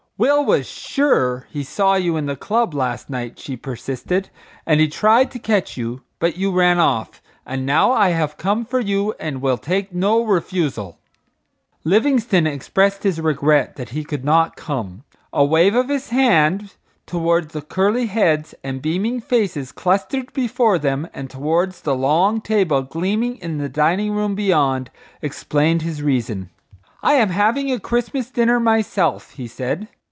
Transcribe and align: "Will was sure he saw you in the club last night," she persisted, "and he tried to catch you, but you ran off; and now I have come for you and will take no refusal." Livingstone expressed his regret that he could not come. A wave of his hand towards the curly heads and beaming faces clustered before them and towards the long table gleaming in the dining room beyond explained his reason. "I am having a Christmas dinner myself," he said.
"Will 0.23 0.45
was 0.45 0.67
sure 0.69 1.47
he 1.49 1.63
saw 1.63 1.95
you 1.95 2.15
in 2.15 2.27
the 2.27 2.35
club 2.35 2.75
last 2.75 3.09
night," 3.09 3.39
she 3.39 3.57
persisted, 3.57 4.29
"and 4.67 4.79
he 4.79 4.87
tried 4.87 5.31
to 5.31 5.39
catch 5.39 5.77
you, 5.77 6.03
but 6.19 6.37
you 6.37 6.51
ran 6.51 6.77
off; 6.77 7.23
and 7.43 7.65
now 7.65 7.91
I 7.91 8.09
have 8.09 8.37
come 8.37 8.63
for 8.63 8.79
you 8.79 9.15
and 9.19 9.41
will 9.41 9.57
take 9.57 9.95
no 9.95 10.23
refusal." 10.23 10.99
Livingstone 11.83 12.45
expressed 12.45 13.01
his 13.01 13.19
regret 13.19 13.77
that 13.77 13.89
he 13.97 14.03
could 14.03 14.23
not 14.23 14.55
come. 14.55 15.03
A 15.33 15.43
wave 15.43 15.73
of 15.73 15.89
his 15.89 16.09
hand 16.09 16.75
towards 17.07 17.51
the 17.51 17.63
curly 17.63 18.05
heads 18.05 18.53
and 18.63 18.79
beaming 18.79 19.21
faces 19.21 19.71
clustered 19.71 20.31
before 20.33 20.77
them 20.77 21.07
and 21.15 21.31
towards 21.31 21.81
the 21.81 21.95
long 21.95 22.41
table 22.41 22.83
gleaming 22.83 23.37
in 23.37 23.57
the 23.57 23.67
dining 23.69 24.11
room 24.11 24.35
beyond 24.35 24.91
explained 25.23 25.81
his 25.81 26.03
reason. 26.03 26.51
"I 27.01 27.13
am 27.13 27.29
having 27.29 27.71
a 27.71 27.79
Christmas 27.79 28.29
dinner 28.29 28.59
myself," 28.59 29.31
he 29.31 29.47
said. 29.47 29.87